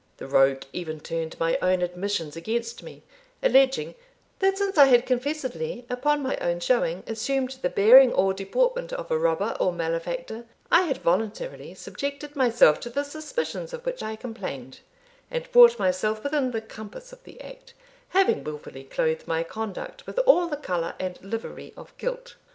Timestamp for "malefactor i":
9.71-10.81